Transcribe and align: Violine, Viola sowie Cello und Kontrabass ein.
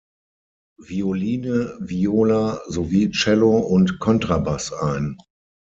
Violine, 0.81 1.77
Viola 1.79 2.59
sowie 2.67 3.11
Cello 3.11 3.59
und 3.59 3.99
Kontrabass 3.99 4.73
ein. 4.73 5.15